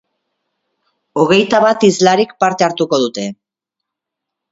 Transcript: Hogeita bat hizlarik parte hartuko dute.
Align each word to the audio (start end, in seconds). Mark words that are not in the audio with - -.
Hogeita 1.23 1.59
bat 1.65 1.85
hizlarik 1.87 2.33
parte 2.45 2.67
hartuko 2.69 2.99
dute. 3.05 3.27